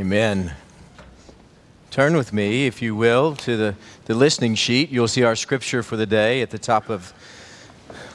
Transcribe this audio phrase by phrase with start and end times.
[0.00, 0.54] Amen.
[1.90, 3.74] Turn with me, if you will, to the,
[4.06, 4.88] the listening sheet.
[4.88, 7.12] You'll see our scripture for the day at the top of,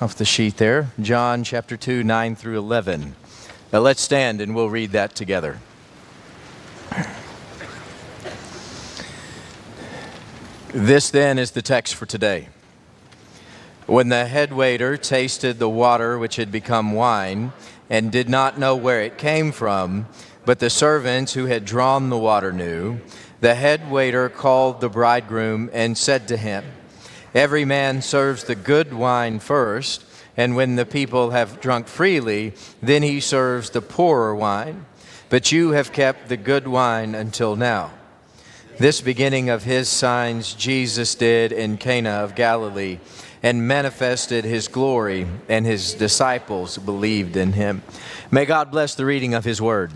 [0.02, 3.16] of the sheet there John chapter 2, 9 through 11.
[3.71, 5.60] Now let's stand and we'll read that together.
[10.74, 12.49] This then is the text for today.
[13.86, 17.54] When the head waiter tasted the water which had become wine
[17.91, 20.08] and did not know where it came from,
[20.45, 22.99] but the servants who had drawn the water knew,
[23.41, 26.63] the head waiter called the bridegroom and said to him,
[27.34, 30.05] Every man serves the good wine first,
[30.38, 34.86] and when the people have drunk freely, then he serves the poorer wine.
[35.30, 37.91] But you have kept the good wine until now.
[38.77, 43.00] This beginning of his signs Jesus did in Cana of Galilee
[43.41, 47.84] and manifested his glory, and his disciples believed in him.
[48.31, 49.91] May God bless the reading of his word.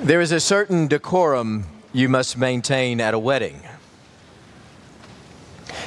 [0.00, 3.62] There is a certain decorum you must maintain at a wedding.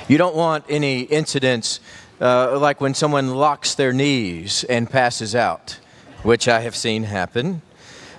[0.08, 1.82] You don't want any incidents
[2.22, 5.80] uh, like when someone locks their knees and passes out,
[6.24, 7.62] which I have seen happen.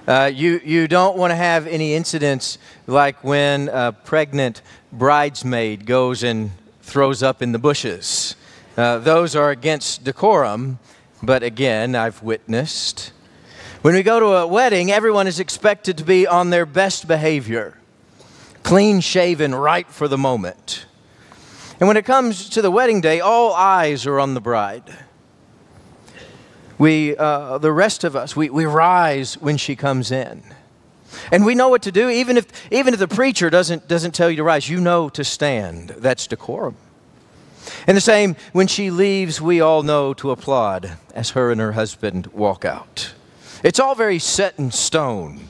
[0.06, 4.60] Uh, you, you don't want to have any incidents like when a pregnant
[4.92, 6.50] bridesmaid goes and
[6.82, 8.36] throws up in the bushes.
[8.76, 10.78] Uh, those are against decorum,
[11.22, 13.12] but again, I've witnessed.
[13.82, 17.78] When we go to a wedding, everyone is expected to be on their best behavior,
[18.62, 20.86] clean shaven right for the moment.
[21.78, 24.96] And when it comes to the wedding day, all eyes are on the bride
[26.78, 30.42] we, uh, the rest of us, we, we rise when she comes in.
[31.32, 34.30] And we know what to do, even if, even if the preacher doesn't, doesn't tell
[34.30, 35.90] you to rise, you know to stand.
[35.90, 36.76] That's decorum.
[37.86, 41.72] And the same, when she leaves, we all know to applaud as her and her
[41.72, 43.12] husband walk out.
[43.62, 45.48] It's all very set in stone.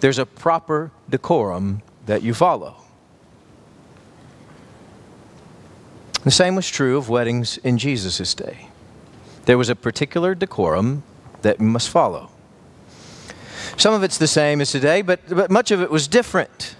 [0.00, 2.76] There's a proper decorum that you follow.
[6.24, 8.68] The same was true of weddings in Jesus' day
[9.44, 11.02] there was a particular decorum
[11.42, 12.30] that we must follow.
[13.76, 16.76] Some of it's the same as today, but, but much of it was different.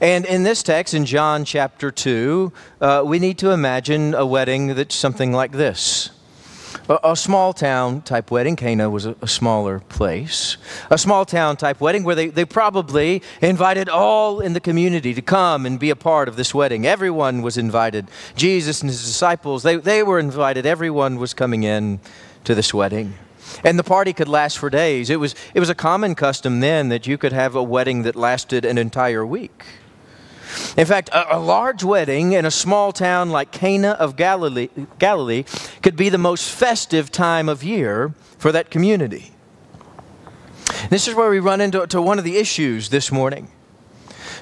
[0.00, 4.74] And in this text, in John chapter 2, uh, we need to imagine a wedding
[4.74, 6.10] that's something like this
[6.88, 8.56] a, a small town type wedding.
[8.56, 10.56] Cana was a, a, smaller place.
[10.90, 15.22] A small town type wedding where they, they probably invited all in the community to
[15.22, 16.86] come and be a part of this wedding.
[16.86, 18.08] Everyone was invited.
[18.36, 20.66] Jesus and his disciples, they, they were invited.
[20.66, 22.00] Everyone was coming in
[22.44, 23.14] to this wedding.
[23.62, 25.10] And the party could last for days.
[25.10, 28.16] It was, it was a common custom then that you could have a wedding that
[28.16, 29.64] lasted an entire week.
[30.76, 35.44] In fact, a, a, large wedding in a small town like Cana of Galilee, Galilee
[35.82, 39.32] could be the most festive time of year for that community.
[40.90, 43.50] This is where we run into one of the issues this morning.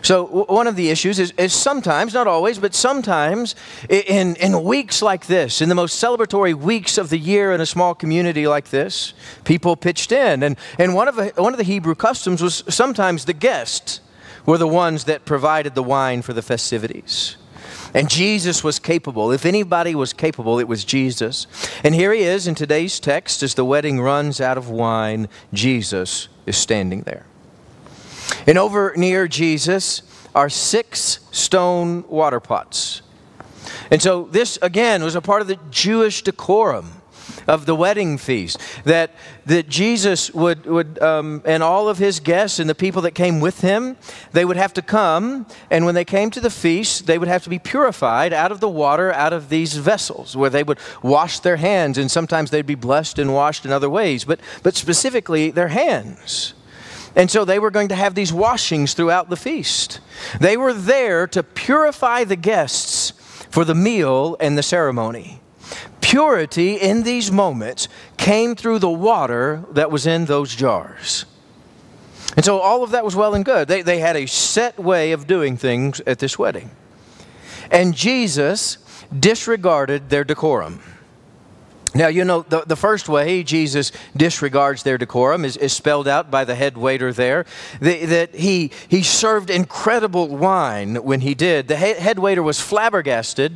[0.02, 3.54] So, one of the issues is, is, sometimes, not always, but sometimes
[3.88, 7.66] in, in weeks like this, in the most celebratory weeks of the year in a
[7.66, 10.42] small community like this, people pitched in.
[10.42, 14.00] And, and one, of the, one of the Hebrew customs was sometimes the guest
[14.46, 17.36] were the ones that provided the wine for the festivities.
[17.94, 19.30] And Jesus was capable.
[19.32, 21.46] If anybody was capable, it was Jesus.
[21.84, 26.28] And here he is in today's text as the wedding runs out of wine, Jesus
[26.46, 27.26] is standing there.
[28.46, 30.02] And over near Jesus
[30.34, 33.02] are six stone water pots.
[33.90, 37.01] And so this, again, was a part of the Jewish decorum
[37.46, 38.58] of the wedding feast.
[38.84, 39.10] That,
[39.46, 43.40] that Jesus would, would um, and all of his guests and the people that came
[43.40, 43.96] with him,
[44.32, 47.44] they would have to come, and when they came to the feast, they would have
[47.44, 51.40] to be purified out of the water, out of these vessels, where they would wash
[51.40, 55.50] their hands, and sometimes they'd be blessed and washed in other ways, but, but specifically
[55.50, 56.54] their hands.
[57.14, 60.00] And so they were going to have these washings throughout the feast.
[60.40, 63.10] They were there to purify the guests
[63.50, 65.41] for the meal and the ceremony
[66.12, 71.24] purity in these moments came through the water that was in those jars.
[72.36, 73.66] And so all of that was well and good.
[73.66, 76.70] They, they had a set way of doing things at this wedding.
[77.70, 78.76] And Jesus
[79.18, 80.80] disregarded their decorum.
[81.94, 86.30] Now, you know, the, the first way Jesus disregards their decorum is, is spelled out
[86.30, 87.44] by the head waiter there.
[87.80, 91.68] The, that he, he served incredible wine when he did.
[91.68, 93.52] The head, head waiter was flabbergasted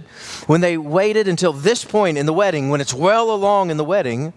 [0.47, 3.85] when they waited until this point in the wedding, when it's well along in the
[3.85, 4.35] wedding,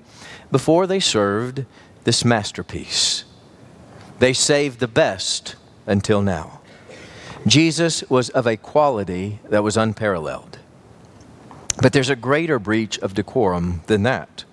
[0.50, 1.66] before they served
[2.06, 3.26] this masterpiece.
[4.20, 5.56] They saved the best
[5.86, 6.62] until now.
[7.48, 10.60] Jesus was of a quality that was unparalleled.
[11.82, 14.44] But there's a greater breach of decorum than that.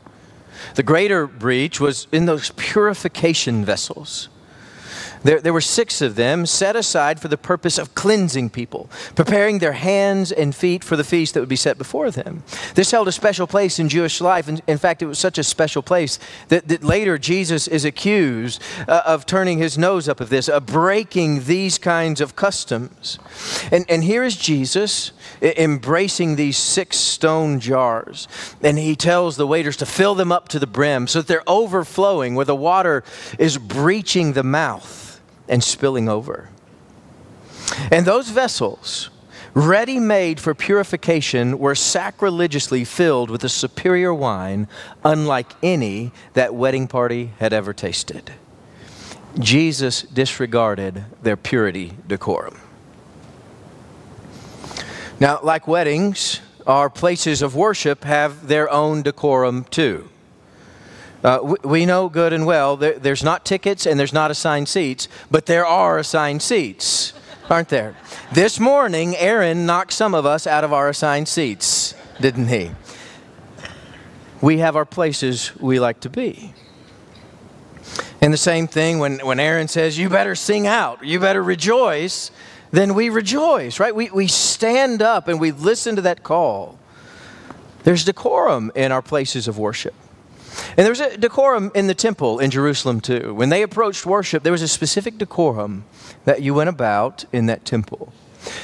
[0.74, 4.28] The greater breach was in those purification vessels.
[5.22, 9.58] There, there were six of them set aside for the purpose of cleansing people, preparing
[9.58, 12.42] their hands and feet for the feast that would be set before them.
[12.74, 14.48] This held a special place in Jewish life.
[14.48, 16.18] In, in fact, it was such a special place
[16.48, 20.66] that, that later Jesus is accused uh, of turning his nose up of this, of
[20.66, 23.18] breaking these kinds of customs.
[23.72, 28.28] And, and here is Jesus embracing these six stone jars.
[28.62, 31.42] And he tells the waiters to fill them up to the brim so that they're
[31.46, 33.04] overflowing, where the water
[33.38, 35.15] is breaching the mouth
[35.48, 36.48] and spilling over.
[37.90, 39.10] And those vessels,
[39.54, 44.68] ready made for purification, were sacrilegiously filled with a superior wine
[45.04, 48.32] unlike any that wedding party had ever tasted.
[49.38, 52.58] Jesus disregarded their purity decorum.
[55.20, 60.08] Now, like weddings, our places of worship have their own decorum too.
[61.26, 64.68] Uh, we, we, know good and well there, there's not tickets and there's not assigned
[64.68, 67.12] seats, but there are assigned seats,
[67.50, 67.96] aren't there?
[68.32, 72.70] This morning, Aaron knocked some of us out of our assigned seats, didn't he?
[74.40, 76.54] We have our places we like to be.
[78.20, 82.30] And the same thing when, when Aaron says, You better sing out, you better rejoice
[82.70, 83.94] then we rejoice, right?
[83.94, 86.78] We, we stand up and we listen to that call.
[87.84, 89.94] There's decorum in our places of worship.
[90.70, 93.34] And there was a decorum in the temple in Jerusalem too.
[93.34, 95.84] When they approached worship, there was a specific decorum
[96.24, 98.12] that you went about in that temple.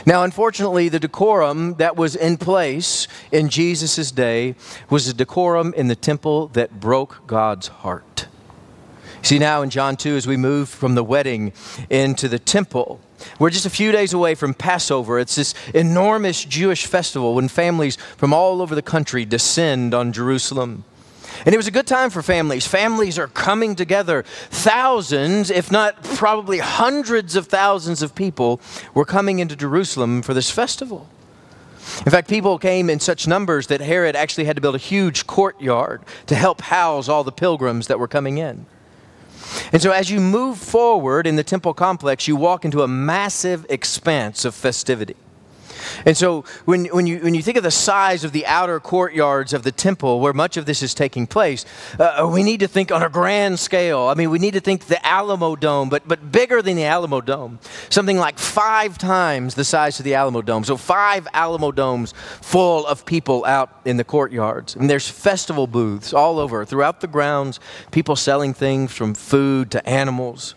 [0.06, 4.54] Now, unfortunately, the decorum that was in place in Jesus' day
[4.88, 8.28] was a decorum in the temple that broke God's heart.
[9.22, 11.52] See, now in John 2, as we move from the wedding
[11.88, 13.00] into the temple,
[13.38, 15.20] we're just a few days away from Passover.
[15.20, 20.84] It's this enormous Jewish festival when families from all over the country descend on Jerusalem.
[21.44, 22.66] And it was a good time for families.
[22.66, 24.22] Families are coming together.
[24.50, 28.60] Thousands, if not probably hundreds of thousands of people,
[28.94, 31.08] were coming into Jerusalem for this festival.
[32.06, 35.26] In fact, people came in such numbers that Herod actually had to build a huge
[35.26, 38.66] courtyard to help house all the pilgrims that were coming in.
[39.72, 43.66] And so, as you move forward in the temple complex, you walk into a massive
[43.68, 45.16] expanse of festivity.
[46.06, 49.52] And so when, when, you, when you think of the size of the outer courtyards
[49.52, 51.64] of the temple where much of this is taking place,
[51.98, 54.02] uh, we need to think on a grand scale.
[54.02, 57.58] I mean, we need to think the Alamodome, but, but bigger than the Alamodome,
[57.90, 60.64] Something like five times the size of the Alamodome.
[60.64, 64.76] So five Alamodomes full of people out in the courtyards.
[64.76, 69.88] And there's festival booths all over, throughout the grounds, people selling things from food to
[69.88, 70.54] animals.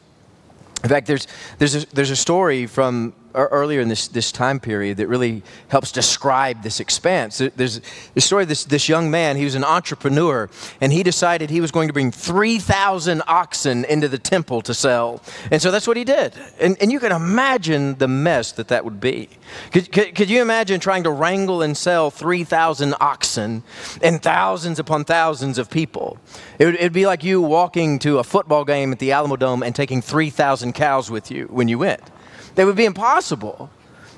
[0.83, 4.61] In fact, there's, there's, a, there's a story from Er, earlier in this, this time
[4.61, 7.41] period that really helps describe this expanse.
[7.55, 7.81] There's
[8.13, 10.49] the story of this, this young man, he was an entrepreneur,
[10.79, 15.21] and he decided he was going to bring 3,000 oxen into the temple to sell.
[15.51, 16.33] And so that's what he did.
[16.61, 19.27] And, and you can imagine the mess that that would be.
[19.71, 23.63] Could, could, could you imagine trying to wrangle and sell 3,000 oxen
[24.01, 26.17] and thousands upon thousands of people?
[26.57, 29.75] It would it'd be like you walking to a football game at the Alamodome and
[29.75, 32.01] taking 3,000 cows with you when you went.
[32.55, 33.69] That would be impossible.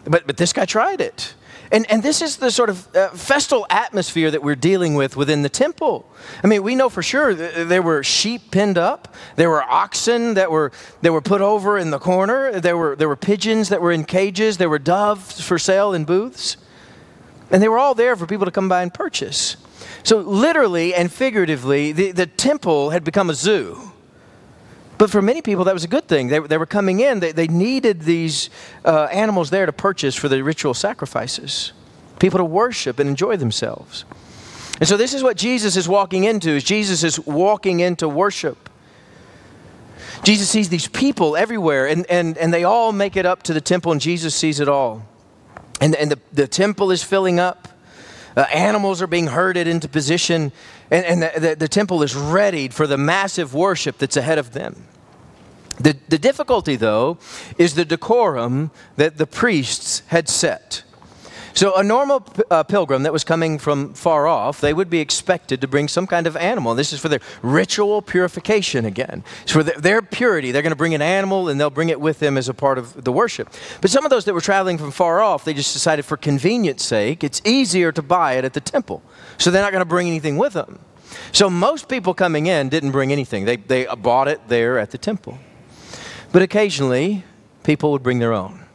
[0.05, 1.33] But, but this guy tried it.
[1.71, 5.41] And, and this is the sort of uh, festal atmosphere that we're dealing with within
[5.41, 6.09] the temple.
[6.41, 10.49] I mean, we know for sure there were sheep pinned up, there were oxen that
[10.49, 13.91] were, that were put over in the corner, there were, there were pigeons that were
[13.91, 16.55] in cages, there were doves for sale in booths.
[17.51, 19.57] And they were all there for people to come by and purchase.
[20.03, 23.86] So, literally and figuratively, the, the temple had become a zoo.
[24.97, 26.27] But for many people, that was a good thing.
[26.27, 28.49] They, they were coming in, they, they needed these
[28.83, 31.71] uh, animals there to purchase for the ritual sacrifices,
[32.19, 34.05] people to worship and enjoy themselves.
[34.79, 38.69] And so this is what Jesus is walking into, is Jesus is walking into worship.
[40.23, 43.61] Jesus sees these people everywhere, and, and, and they all make it up to the
[43.61, 45.05] temple, and Jesus sees it all.
[45.79, 47.67] And, and the, the temple is filling up.
[48.37, 50.51] Uh, animals are being herded into position,
[50.91, 54.53] and, and the, the, the, temple is readied for the massive worship that's ahead of
[54.53, 54.85] them.
[55.79, 57.17] The, the difficulty, though,
[57.57, 60.83] is the decorum that the priests had set.
[61.57, 65.59] So, a normal uh, pilgrim that was coming from far off, they would be expected
[65.61, 66.75] to bring some kind of animal.
[66.75, 69.23] This is for their ritual purification again.
[69.41, 70.51] It's for their, their purity.
[70.51, 72.77] They're going to bring an animal and they'll bring it with them as a part
[72.77, 73.51] of the worship.
[73.81, 76.83] But some of those that were traveling from far off, they just decided for convenience
[76.83, 79.01] sake, it's easier to buy it at the temple.
[79.39, 80.77] So, they're not going to bring anything with them.
[81.31, 84.99] So, most people coming in didn't bring anything, they, they bought it there at the
[84.99, 85.39] temple.
[86.31, 87.23] But occasionally,
[87.63, 88.66] people would bring their own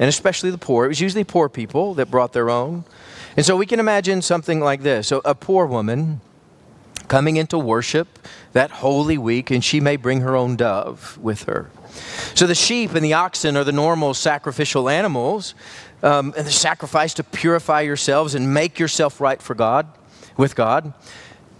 [0.00, 0.86] and especially the poor.
[0.86, 2.84] It was usually poor people that brought their own.
[3.36, 5.06] And so we can imagine something like this.
[5.06, 6.22] So a poor woman
[7.06, 8.18] coming into worship
[8.52, 11.70] that holy week, and she may bring her own dove with her.
[12.34, 15.54] So the sheep and the oxen are the normal sacrificial animals,
[16.02, 19.86] um, and the sacrifice to purify yourselves and make yourself right for God,
[20.38, 20.94] with God.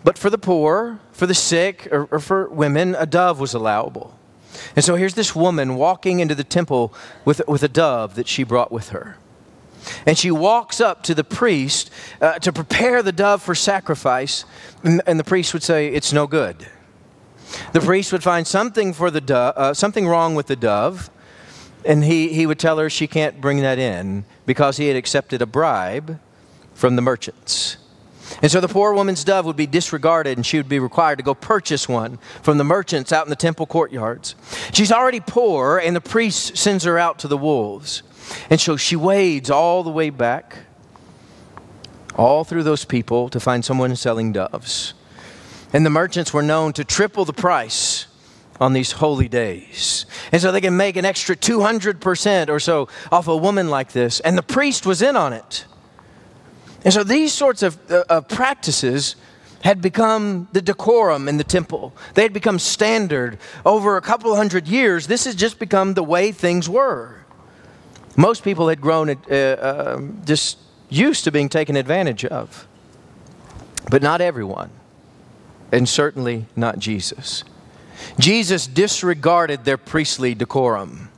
[0.02, 4.18] But for the poor, for the sick, or, or for women, a dove was allowable.
[4.76, 6.92] And so here's this woman walking into the temple
[7.24, 9.16] with, with a dove that she brought with her.
[10.06, 11.90] And she walks up to the priest
[12.20, 14.44] uh, to prepare the dove for sacrifice,
[14.82, 16.66] and, and, the priest would say, It's no good.
[17.72, 21.10] The priest would find something, for the dove, uh, something wrong with the dove,
[21.84, 25.40] and he, he would tell her she can't bring that in because he had accepted
[25.40, 26.20] a bribe
[26.74, 27.78] from the merchants.
[28.42, 31.24] And so the poor woman's dove would be disregarded and she would be required to
[31.24, 34.34] go purchase one from the merchants out in the temple courtyards.
[34.72, 38.02] She's already poor and the priest sends her out to the wolves.
[38.48, 40.58] And so she wades all the way back,
[42.14, 44.94] all through those people to find someone selling doves.
[45.72, 48.06] And the merchants were known to triple the price
[48.60, 50.04] on these holy days.
[50.32, 54.20] And so they can make an extra 200% or so off a woman like this.
[54.20, 55.64] And the priest was in on it.
[56.84, 59.16] And so these sorts of, uh, practices
[59.62, 61.92] had become the decorum in the temple.
[62.14, 63.38] They had become standard.
[63.64, 67.16] Over a couple hundred years, this has just become the way things were.
[68.16, 70.58] Most people had grown uh, uh, just
[70.88, 72.66] used to being taken advantage of,
[73.90, 74.70] but not everyone,
[75.70, 77.44] and certainly not Jesus.
[78.18, 81.09] Jesus disregarded their priestly decorum.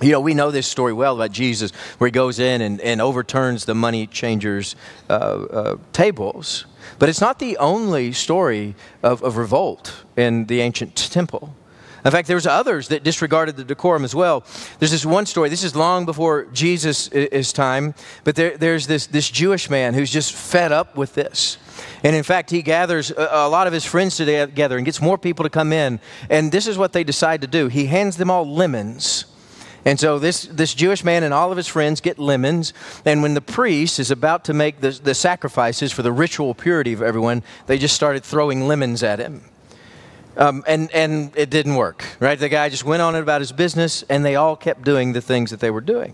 [0.00, 3.00] You know, we know this story well about Jesus, where he goes in and, and
[3.00, 4.76] overturns the money changers'
[5.10, 6.66] uh, uh, tables.
[7.00, 11.54] But it's not the only story of, of revolt in the ancient temple.
[12.04, 14.44] In fact, there's others that disregarded the decorum as well.
[14.78, 15.48] There's this one story.
[15.48, 20.32] This is long before Jesus' time, but there, there's this, this Jewish man who's just
[20.32, 21.58] fed up with this.
[22.04, 25.18] And in fact, he gathers a, a, lot of his friends together and gets more
[25.18, 25.98] people to come in.
[26.30, 27.66] And this is what they decide to do.
[27.66, 29.24] He hands them all lemons
[29.88, 32.74] and so this, this Jewish man and all of his friends get lemons.
[33.06, 36.92] And when the priest is about to make the, the sacrifices for the ritual purity
[36.92, 39.44] of everyone, they just started throwing lemons at him.
[40.36, 42.38] Um, and, and it didn't work, right?
[42.38, 45.50] The guy just went on about his business, and they all kept doing the things
[45.52, 46.12] that they were doing.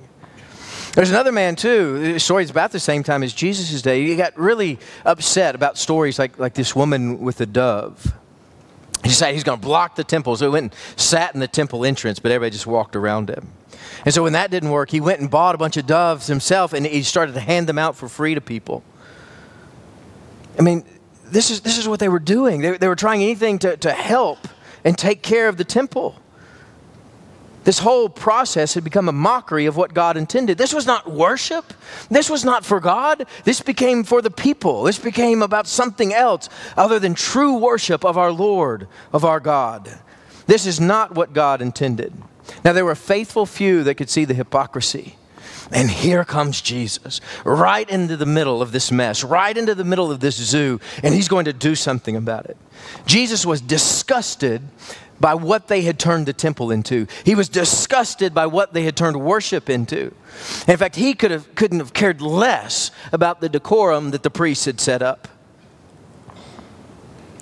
[0.92, 2.12] There's another man, too.
[2.12, 4.06] The story's about the same time as Jesus' day.
[4.06, 8.14] He got really upset about stories like, like this woman with the dove.
[9.02, 10.36] He decided he's going to block the temple.
[10.36, 13.48] So he went and sat in the temple entrance, but everybody just walked around him.
[14.04, 16.72] And so when that didn't work, he went and bought a bunch of doves himself
[16.72, 18.82] and he started to hand them out for free to people.
[20.58, 20.84] I mean,
[21.24, 22.60] this is, this is what they were doing.
[22.60, 24.46] They, they were trying anything to, to help
[24.84, 26.16] and take care of the temple.
[27.64, 30.58] This whole process had become a mockery of what God intended.
[30.58, 31.72] This was not worship.
[32.10, 33.26] This was not for God.
[33.44, 34.82] This became for the people.
[34.82, 39.98] This became about something else other than true worship of our Lord, of our God.
[40.46, 42.12] This is not what God intended.
[42.64, 45.16] Now, there were a faithful few that could see the hypocrisy.
[45.72, 50.10] And here comes Jesus, right into the middle of this mess, right into the middle
[50.10, 52.56] of this zoo, and he's going to do something about it.
[53.06, 54.62] Jesus was disgusted
[55.20, 57.06] by what they had turned the temple into.
[57.24, 60.14] He was disgusted by what they had turned worship into.
[60.68, 64.64] In fact, he could have, couldn't have cared less about the decorum that the priests
[64.64, 65.28] had set up.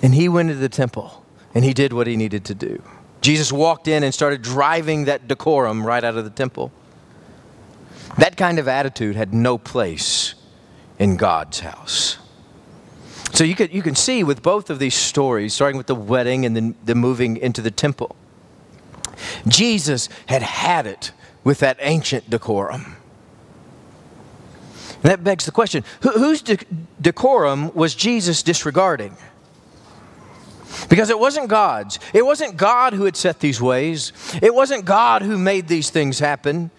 [0.01, 2.81] And he went to the temple and he did what he needed to do.
[3.23, 6.71] Jesus walked in and started driving that decorum right out of the temple.
[8.17, 10.35] That kind of attitude had no place
[10.99, 12.17] in God's house.
[13.31, 16.45] So you, could, you can see with both of these stories, starting with the wedding
[16.45, 18.15] and then the moving into the temple,
[19.47, 21.13] Jesus had had it
[21.45, 22.97] with that ancient decorum.
[25.01, 26.57] And that begs the question whose de-
[27.01, 29.15] decorum was Jesus disregarding?
[30.93, 31.97] Because it wasn't God's.
[32.13, 34.13] It wasn't God who had set these ways.
[34.43, 36.69] It wasn't God who made these things happen.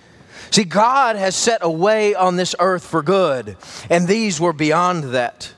[0.52, 3.56] See, God has set a way on this earth for good,
[3.90, 5.52] and these were beyond that.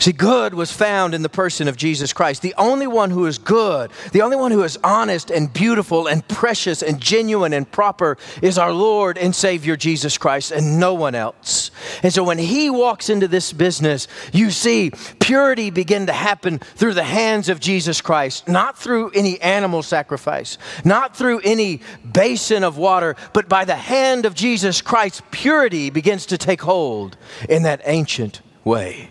[0.00, 3.36] See, good was found in the person of Jesus Christ, the only one who is
[3.36, 8.16] good, the only one who is honest and beautiful and precious and genuine and proper
[8.40, 11.70] is our Lord and Savior Jesus Christ and no one else.
[12.02, 16.94] And so when he walks into this business, you see purity begin to happen through
[16.94, 22.78] the hands of Jesus Christ, not through any animal sacrifice, not through any basin of
[22.78, 27.18] water, but by the hand of Jesus Christ, purity begins to take hold
[27.50, 29.10] in that ancient way.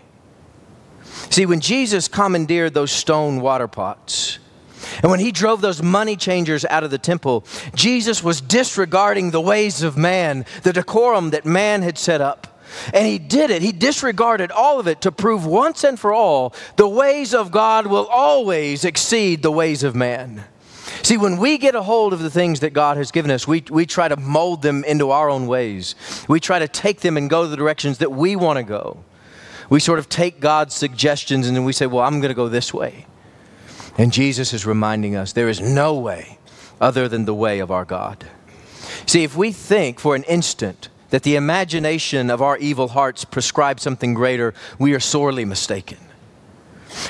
[1.28, 4.38] See, when Jesus commandeered those stone water pots,
[5.02, 9.40] and when he drove those money changers out of the temple, Jesus was disregarding the
[9.40, 12.46] ways of man, the decorum that man had set up.
[12.94, 13.62] And he did it.
[13.62, 17.86] He disregarded all of it to prove once and for all the ways of God
[17.86, 20.44] will always exceed the ways of man.
[21.02, 23.64] See, when we get a hold of the things that God has given us, we,
[23.70, 25.94] we try to mold them into our own ways.
[26.28, 29.02] We try to take them and go the directions that we want to go.
[29.70, 32.48] We sort of take God's suggestions and then we say, well, I'm going to go
[32.48, 33.06] this way.
[33.96, 36.38] And Jesus is reminding us there is no way
[36.80, 38.26] other than the way of our God.
[39.06, 43.82] See, if we think for an instant that the imagination of our evil hearts prescribes
[43.82, 45.98] something greater, we are sorely mistaken.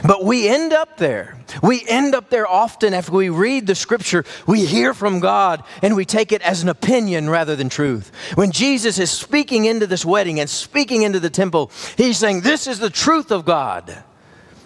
[0.04, 1.38] But we end up there.
[1.62, 5.96] We end up there often after we read the scripture, we hear from God and
[5.96, 8.12] we take it as an opinion rather than truth.
[8.34, 12.66] When Jesus is speaking into this wedding and speaking into the temple, he's saying, This
[12.66, 14.02] is the truth of God,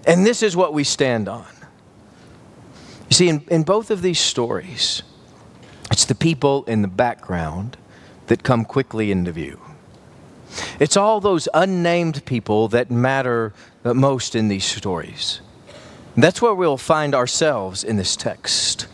[0.06, 1.46] and this is what we stand on.
[3.10, 5.02] You see, in, in both of these stories,
[5.90, 7.76] it's the people in the background
[8.26, 9.60] that come quickly into view.
[10.78, 13.52] It's all those unnamed people that matter
[13.92, 15.40] most in these stories.
[16.16, 18.86] That's where we'll find ourselves in this text.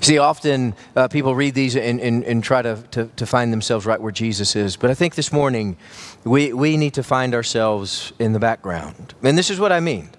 [0.00, 3.84] See, often uh, people read these and, and, and try to, to, to, find themselves
[3.84, 4.76] right where Jesus is.
[4.76, 5.76] But I think this morning
[6.24, 9.14] we, we need to find ourselves in the background.
[9.22, 10.10] And this is what I mean.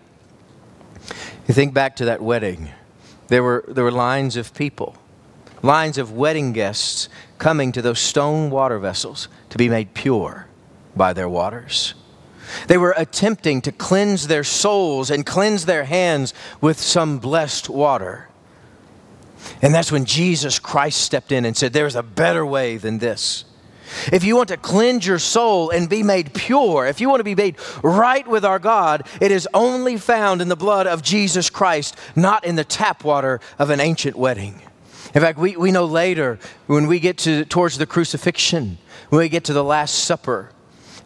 [1.48, 2.70] You think back to that wedding,
[3.30, 4.96] there were, there were lines of people,
[5.64, 10.48] lines of wedding guests coming to those stone water vessels to be made pure
[10.96, 11.94] by their waters.
[12.68, 18.28] They were attempting to cleanse their souls and cleanse their hands with some blessed water.
[19.62, 23.46] And that's when Jesus Christ stepped in and said, There's a better way than this.
[24.12, 27.24] If you want to cleanse your soul and be made pure, if you want to
[27.24, 31.50] be made right with our God, it is only found in the blood of Jesus
[31.50, 34.62] Christ, not in the tap water of an ancient wedding.
[35.14, 36.38] In fact, we, we know later
[36.68, 38.78] when we get to, towards the crucifixion,
[39.10, 40.52] when we get to the Last Supper,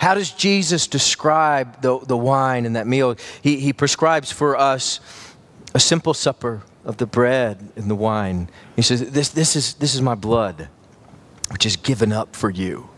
[0.02, 3.16] how does Jesus describe the, the wine and that meal?
[3.44, 5.00] He, he prescribes for us
[5.76, 8.50] a simple supper of the bread and the wine.
[8.76, 10.70] He says, This, this, is, this is my blood,
[11.52, 12.90] which is given up for you.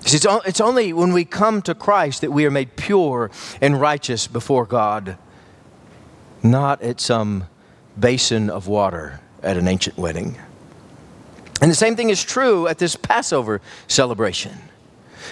[0.00, 4.26] It's, it's only when we come to Christ that we are made pure and righteous
[4.26, 5.18] before God,
[6.42, 7.44] not at some
[7.96, 10.36] basin of water at an ancient wedding.
[11.62, 14.58] And the same thing is true at this Passover celebration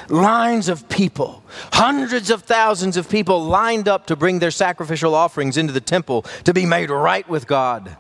[0.09, 5.57] lines of people, hundreds of thousands of people lined up to bring their sacrificial offerings
[5.57, 7.97] into the temple to be made right with God.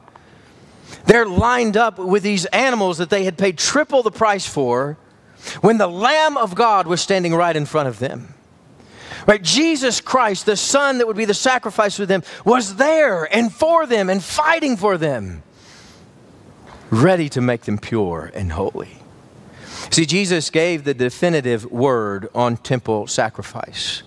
[1.05, 4.96] They're lined up with these animals that they had paid triple the price for
[5.61, 8.35] when the Lamb of God was standing right in front of them.
[9.27, 9.42] Right?
[9.42, 13.87] Jesus Christ, the Son that would be the sacrifice for them, was there and for
[13.87, 15.42] them and fighting for them,
[16.90, 18.98] ready to make them pure and holy.
[19.98, 24.04] See, Jesus gave the definitive word on temple sacrifice.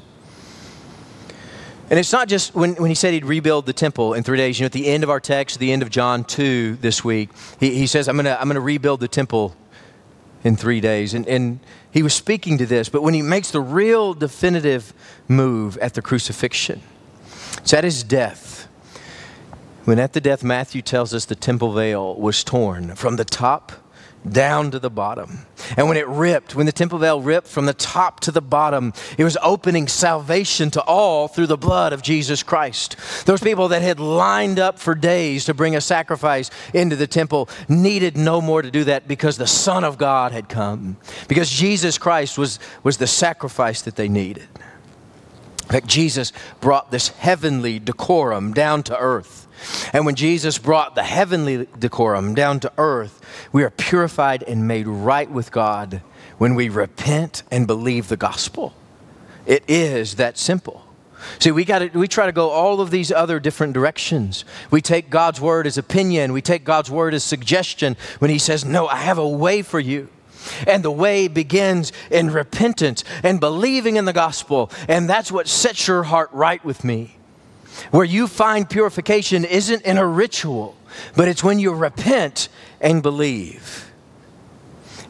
[1.90, 4.58] And it's not just when, when he said he'd rebuild the temple in three days.
[4.58, 7.30] You know, at the end of our text, the end of John 2 this week,
[7.60, 9.54] he, he says, I'm going to I'm to rebuild the temple
[10.46, 11.14] in three days.
[11.14, 11.60] And, and
[11.92, 14.94] he was speaking to this, but when he makes the real definitive
[15.28, 16.82] move at the crucifixion,
[17.58, 18.70] it's at his death.
[19.84, 23.81] When at the death, Matthew tells us the temple veil was torn from the top
[24.30, 25.46] down to the bottom.
[25.78, 28.94] And when it ripped, when the temple veil ripped from the top to the bottom,
[29.18, 32.96] it was opening salvation to all through the blood of Jesus Christ.
[33.26, 37.50] Those people that had lined up for days to bring a sacrifice into the temple
[37.68, 41.98] needed no more to do that because the Son of God had come, because Jesus
[41.98, 44.48] Christ was, was the sacrifice that they needed.
[45.86, 49.48] Jesus brought this heavenly decorum down to earth.
[49.94, 54.88] And when Jesus brought the heavenly decorum down to earth, we are purified and made
[54.88, 56.02] right with God
[56.38, 58.74] when we repent and believe the gospel.
[59.46, 60.86] It is that simple.
[61.40, 64.44] See, we gotta, we try to go all of these other different directions.
[64.72, 68.66] We take God's word as opinion, we take God's word as suggestion when he says,
[68.66, 70.10] "No, I have a way for you."
[70.68, 75.88] And the way begins in repentance and believing in the gospel, and that's what sets
[75.88, 77.16] your heart right with me.
[77.92, 80.76] Where you find purification isn't in a ritual,
[81.16, 82.50] but it's when you repent
[82.80, 83.92] and believe.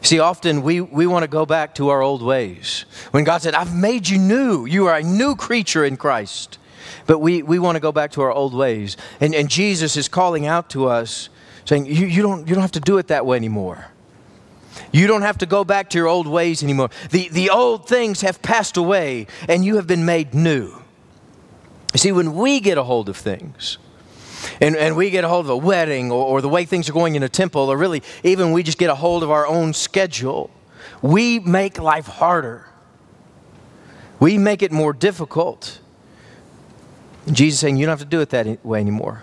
[0.02, 2.84] See, often we, we want to go back to our old ways.
[3.12, 6.58] When God said, I've made you new, you are a new creature in Christ.
[7.06, 8.96] But we, we want to go back to our old ways.
[9.20, 11.28] And, and Jesus is calling out to us,
[11.64, 13.86] saying, you, you, don't, you don't have to do it that way anymore.
[14.92, 16.90] You don't have to go back to your old ways anymore.
[17.10, 20.82] The, the old things have passed away, and you have been made new.
[21.92, 23.78] You see, when we get a hold of things,
[24.60, 26.92] and, and we get a hold of a wedding or, or the way things are
[26.92, 29.72] going in a temple, or really even we just get a hold of our own
[29.72, 30.50] schedule,
[31.00, 32.68] we make life harder.
[34.20, 35.80] We make it more difficult.
[37.30, 39.22] Jesus saying, You don't have to do it that way anymore.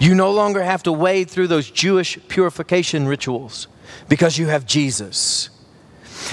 [0.00, 3.68] You no longer have to wade through those Jewish purification rituals
[4.08, 5.50] because you have Jesus.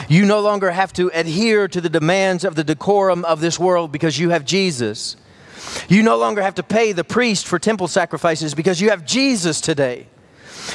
[0.07, 3.91] You no longer have to adhere to the demands of the decorum of this world
[3.91, 5.15] because you have Jesus.
[5.87, 9.61] You no longer have to pay the priest for temple sacrifices because you have Jesus
[9.61, 10.07] today.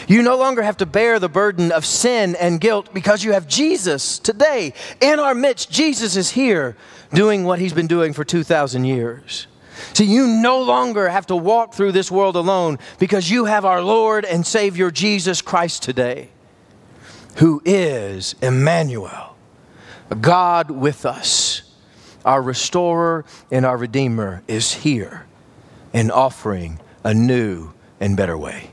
[0.09, 3.47] You no longer have to bear the burden of sin and guilt because you have
[3.47, 4.73] Jesus today.
[5.01, 6.77] In our midst, Jesus is here
[7.13, 9.47] doing what he's been doing for 2,000 years.
[9.93, 13.83] See, you no longer have to walk through this world alone because you have our
[13.83, 16.31] Lord and Savior Jesus Christ today,
[17.37, 19.37] who is Emmanuel,
[20.21, 21.63] God with us.
[22.25, 25.27] Our restorer and our redeemer is here
[25.93, 28.71] and offering a new and better way.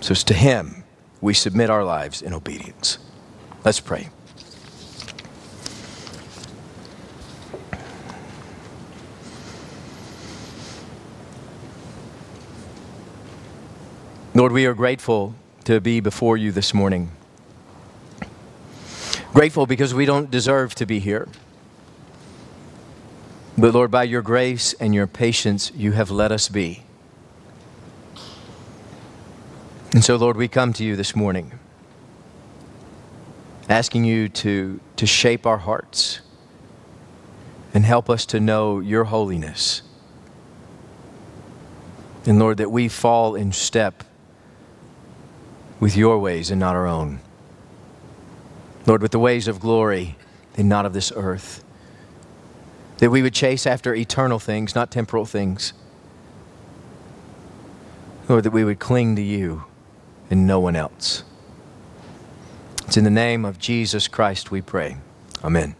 [0.00, 0.84] So it's to him
[1.20, 2.98] we submit our lives in obedience.
[3.64, 4.10] Let's pray.
[14.34, 17.10] Lord, we are grateful to be before you this morning.
[19.32, 21.28] Grateful because we don't deserve to be here.
[23.56, 26.84] But Lord, by your grace and your patience, you have let us be.
[29.92, 31.58] And so, Lord, we come to you this morning
[33.68, 36.20] asking you to, to shape our hearts
[37.72, 39.82] and help us to know your holiness.
[42.26, 44.02] And Lord, that we fall in step
[45.78, 47.20] with your ways and not our own.
[48.86, 50.16] Lord, with the ways of glory
[50.56, 51.64] and not of this earth.
[52.98, 55.72] That we would chase after eternal things, not temporal things.
[58.28, 59.64] Lord, that we would cling to you
[60.30, 61.24] and no one else.
[62.86, 64.96] It's in the name of Jesus Christ we pray.
[65.42, 65.76] Amen.